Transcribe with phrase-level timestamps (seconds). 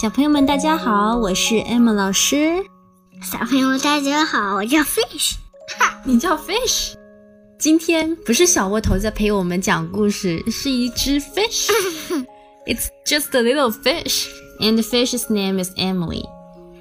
[0.00, 2.64] 小朋友们，大家好，我是 Emma 老师。
[3.20, 5.32] 小朋友大家好，我叫 Fish。
[5.76, 6.92] 哈你叫 Fish？
[7.58, 11.68] 今天不是小窝头在陪我们讲故事，是一只 fish。
[12.64, 14.28] It's just a little fish,
[14.60, 16.22] and the fish's name is Emily.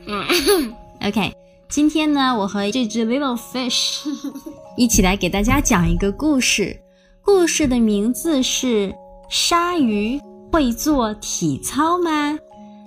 [1.02, 1.34] OK，
[1.70, 4.02] 今天呢，我和这只 little fish
[4.78, 6.80] 一起来给大家讲一个故事。
[7.24, 8.90] 故事的名字是
[9.28, 12.34] 《鲨鱼会做体操吗》。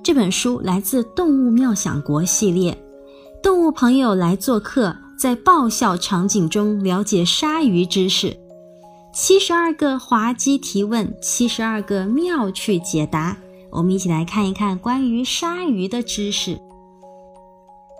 [0.02, 2.76] 这本书来自《动物妙想国》系列。
[3.42, 8.34] 动物朋友来做客，在爆笑场景中了解鲨鱼知识。
[9.12, 13.36] 七十二个滑稽提问，七十二个妙趣解答。
[13.70, 16.58] 我们一起来看一看关于鲨鱼的知识。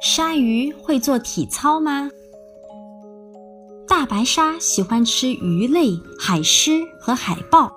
[0.01, 2.09] 鲨鱼会做体操吗？
[3.87, 7.71] 大白鲨喜欢吃鱼类、海狮和海豹。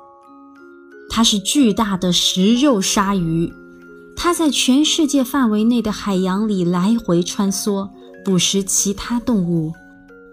[1.09, 3.51] 它是巨大的食肉鲨鱼，
[4.15, 7.89] 它在全世界范围内的海洋里来回穿梭，
[8.23, 9.73] 捕食其他动物。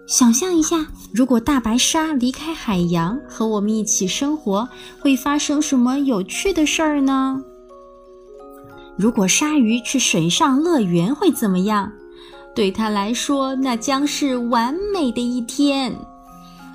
[0.07, 4.67] 想象一下，如果大白鲨离开海洋和我们一起生活，
[4.99, 7.41] 会发生什么有趣的事儿呢？
[8.97, 11.91] 如果鲨鱼去水上乐园会怎么样？
[12.53, 15.95] 对他来说，那将是完美的一天。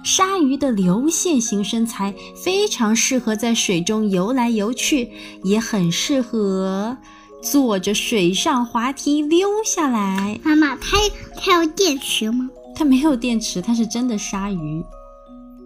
[0.07, 5.11] 鲨鱼的流线型身材非常适合在水中游来游去，
[5.43, 6.97] 也很适合
[7.43, 10.39] 坐着水上滑梯溜下来。
[10.45, 10.97] 妈妈，它
[11.37, 12.49] 它有电池吗？
[12.77, 14.85] 它没有电池，它是真的鲨鱼。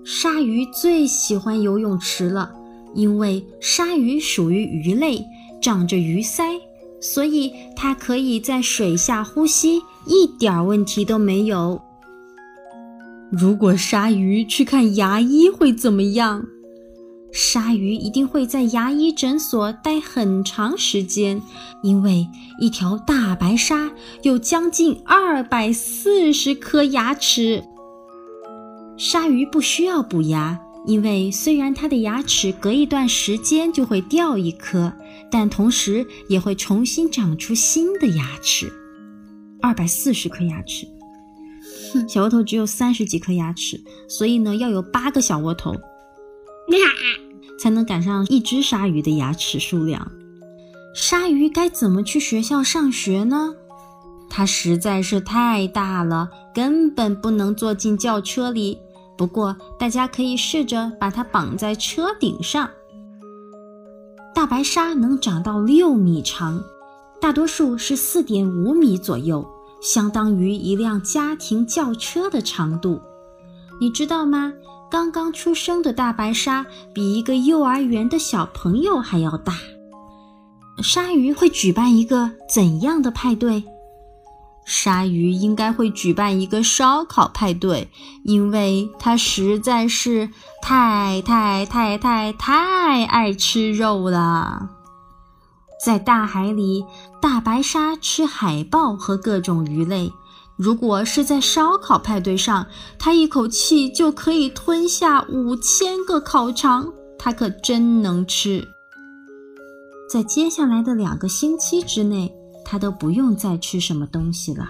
[0.07, 2.51] 鲨鱼最喜欢游泳池了，
[2.95, 5.23] 因为鲨鱼属于鱼类，
[5.61, 6.59] 长着鱼鳃，
[6.99, 9.83] 所以它可以在水下呼吸。
[10.07, 11.83] 一点问题都没有。
[13.31, 16.45] 如果鲨鱼去看牙医会怎么样？
[17.33, 21.41] 鲨鱼一定会在牙医诊所待很长时间，
[21.81, 22.27] 因为
[22.59, 23.89] 一条大白鲨
[24.23, 27.63] 有将近二百四十颗牙齿。
[28.97, 34.93] 鲨鱼不需要补牙，因为虽然它的牙齿隔一段时间就会掉一颗，
[35.31, 38.73] 但同时也会重新长出新的牙齿。
[39.63, 40.85] 二百四十颗牙齿，
[42.09, 45.75] 小窝头只有三十几颗牙齿，所以呢，要有八个小窝头，
[47.59, 50.11] 才能赶上一只鲨鱼的牙齿数量。
[50.95, 53.55] 鲨鱼该怎么去学校上学呢？
[54.29, 58.79] 它实在是太大了，根本不能坐进轿车里。
[59.19, 62.71] 不过，大家可以试着把它绑在车顶上。
[64.35, 66.63] 大白鲨能长到六米长。
[67.21, 69.47] 大多数是四点五米左右，
[69.81, 73.01] 相当于一辆家庭轿车的长度。
[73.81, 74.53] 你知道吗？
[74.91, 79.55] 刚刚出生的大白鲨比一个幼儿园的小朋友还要大。
[80.83, 83.65] 鲨鱼会举办一个怎样的派对？
[84.65, 87.89] 鲨鱼应该会举办一个烧烤派对，
[88.25, 90.29] 因为它实在是
[90.63, 94.69] 太太太太太爱吃肉了。
[95.85, 96.85] 在大海里，
[97.23, 100.13] 大白鲨吃海豹和各种鱼类。
[100.57, 102.67] 如果是在烧烤派对上，
[102.99, 108.63] 它一口气就可以吞下五千个烤肠，它可真能吃。
[110.13, 112.31] 在接下来的两个星期之内，
[112.63, 114.69] 它都不用再吃什么东西了。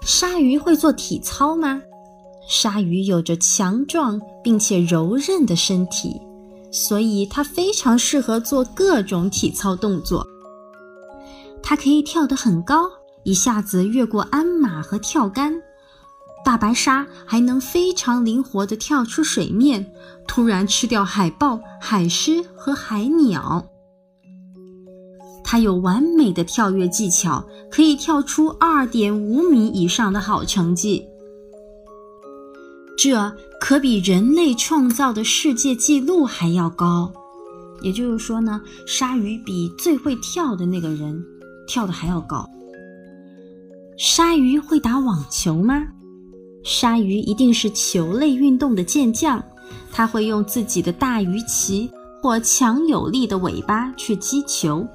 [0.00, 1.82] 鲨鱼会做体操吗？
[2.48, 6.18] 鲨鱼有着强壮并且柔韧的身体。
[6.70, 10.26] 所以它非常适合做各种体操动作。
[11.62, 12.88] 它可以跳得很高，
[13.24, 15.60] 一下子越过鞍马和跳杆。
[16.42, 19.92] 大白鲨还能非常灵活地跳出水面，
[20.26, 23.66] 突然吃掉海豹、海狮和海鸟。
[25.44, 31.06] 它有完美的跳跃技巧，可以跳出二点五米以上的好成绩。
[33.02, 37.10] 这可比人类创造的世界纪录还要高，
[37.80, 41.24] 也就是说呢，鲨鱼比最会跳的那个人
[41.66, 42.46] 跳的还要高。
[43.96, 45.82] 鲨鱼会打网球吗？
[46.62, 49.42] 鲨鱼一定是球类运动的健将，
[49.90, 54.86] 它会用自己的大鱼鳍或强有力的尾巴去击球。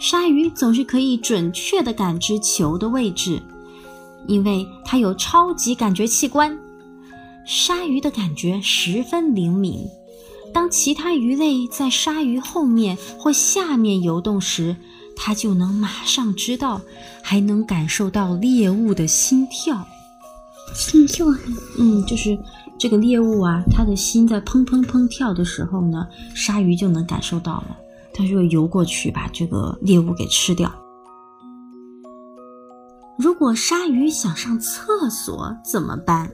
[0.00, 3.40] 鲨鱼总是可以准确地感知球的位置，
[4.26, 6.58] 因为它有超级感觉器官。
[7.48, 9.88] 鲨鱼的感觉十分灵敏，
[10.52, 14.76] 当其他鱼类在鲨鱼后面或下面游动时，
[15.16, 16.78] 它就能马上知道，
[17.22, 19.82] 还能感受到猎物的心跳。
[20.74, 21.26] 心跳？
[21.78, 22.38] 嗯，就是
[22.78, 27.78] 这个猎物啊，它的心在砰砰砰跳的时候呢，鲨鱼就能感受到了，
[28.12, 30.70] 它就游过去把这个猎物给吃掉。
[33.18, 36.30] 如果鲨鱼想上厕所怎么办？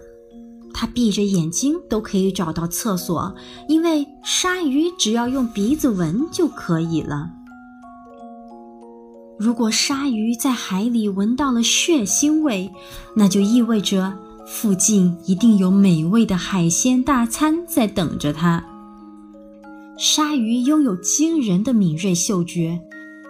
[0.74, 3.34] 它闭着眼睛都可以找到厕所，
[3.68, 7.30] 因为鲨鱼只要用鼻子闻就可以了。
[9.38, 12.70] 如果鲨鱼在海里闻到了血腥味，
[13.14, 14.12] 那就意味着
[14.46, 18.62] 附近一定有美味的海鲜大餐在等着它。
[19.96, 22.80] 鲨鱼拥有惊人的敏锐嗅觉。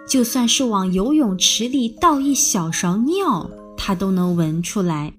[0.07, 5.11] 就算是往游泳池里倒一小勺尿，它都能闻出来。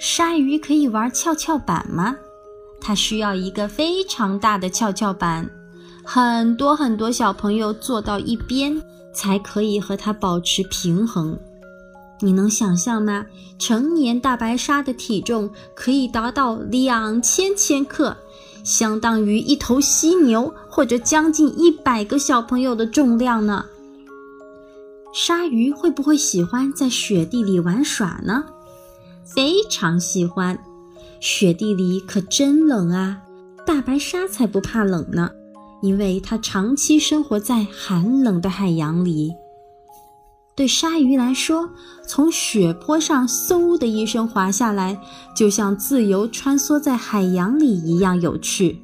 [0.00, 2.16] 鲨鱼可以玩跷跷板吗？
[2.80, 5.50] 它需要一个非常大的跷跷板，
[6.02, 8.80] 很多很多小朋友坐到一边
[9.12, 11.38] 才可以和它保持平衡。
[12.22, 13.26] 你能想象吗？
[13.58, 18.16] 成年大白鲨的体重可以达到两千千克，
[18.64, 23.66] 相当于一头犀牛或者将近一百个小朋友的重量呢。
[25.12, 28.46] 鲨鱼会不会喜欢在雪地里玩耍呢？
[29.34, 30.58] 非常喜欢，
[31.20, 33.22] 雪地里可真冷啊！
[33.66, 35.30] 大白鲨才不怕冷呢，
[35.82, 39.32] 因为它长期生活在寒冷的海洋里。
[40.56, 41.70] 对鲨鱼来说，
[42.06, 45.00] 从雪坡上嗖的一声滑下来，
[45.36, 48.82] 就像自由穿梭在海洋里一样有趣。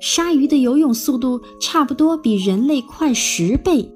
[0.00, 3.90] 鲨鱼的游泳速度差不多比人类快十倍。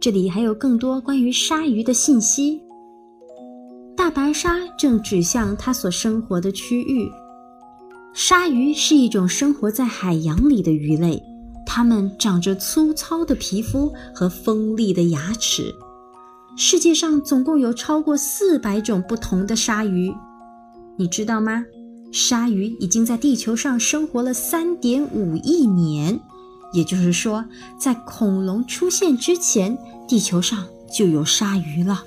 [0.00, 2.62] 这里还有更多关于鲨鱼的信息。
[4.08, 7.12] 大白鲨正指向它所生活的区域。
[8.14, 11.22] 鲨鱼是一种生活在海洋里的鱼类，
[11.66, 15.74] 它们长着粗糙的皮肤和锋利的牙齿。
[16.56, 20.10] 世界上总共有超过四百种不同的鲨鱼，
[20.96, 21.62] 你知道吗？
[22.10, 26.18] 鲨鱼已经在地球上生活了三点五亿年。
[26.72, 27.44] 也就是说，
[27.78, 29.76] 在恐龙出现之前，
[30.08, 32.04] 地球上就有鲨鱼了。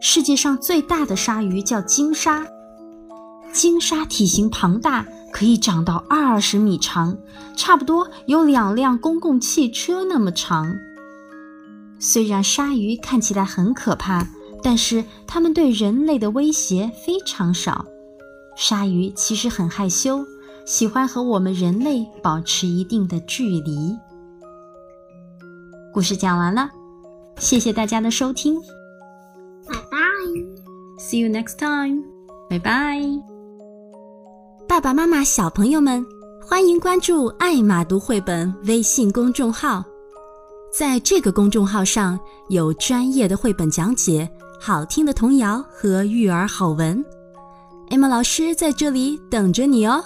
[0.00, 2.46] 世界上最大的鲨鱼叫鲸鲨，
[3.52, 7.18] 鲸鲨体型庞大，可以长到二十米长，
[7.56, 10.74] 差不多有两辆公共汽车那么长。
[11.98, 14.26] 虽然鲨鱼看起来很可怕，
[14.62, 17.84] 但是它们对人类的威胁非常少。
[18.56, 20.24] 鲨鱼其实很害羞。
[20.64, 23.96] 喜欢和我们人类保持一定的距离。
[25.94, 26.68] 故事讲完了，
[27.38, 28.60] 谢谢大家的收听，
[30.98, 32.02] ，See you next time，
[32.48, 33.00] 拜拜。
[34.68, 36.04] 爸爸妈妈、小朋友们，
[36.46, 39.84] 欢迎关注“爱马读绘本”微信公众号，
[40.72, 44.30] 在这个公众号上有专业的绘本讲解、
[44.60, 47.04] 好听的童谣和育儿好文，
[47.90, 50.04] 艾玛老师在这里等着你哦。